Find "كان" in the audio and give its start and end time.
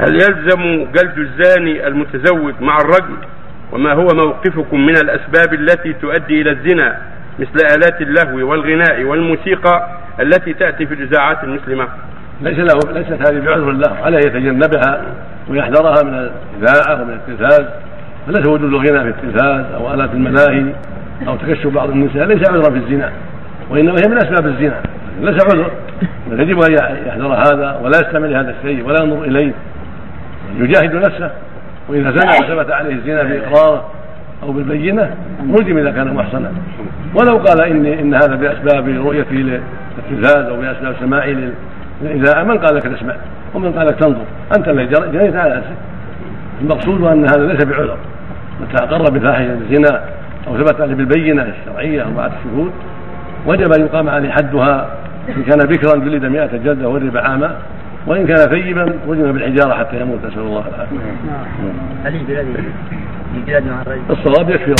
35.90-36.14, 55.42-55.58, 58.26-58.36